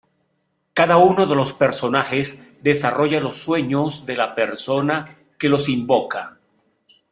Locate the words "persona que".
4.33-5.47